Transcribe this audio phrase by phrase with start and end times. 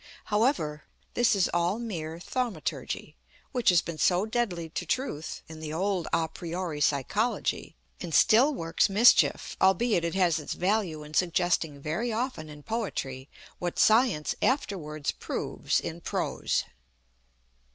[0.33, 3.15] However, this is all mere Thaumaturgy,
[3.51, 8.51] which has been so deadly to Truth in the old à priori psychology, and still
[8.51, 13.29] works mischief, albeit it has its value in suggesting very often in Poetry
[13.59, 16.63] what Science afterwards proves in Prose.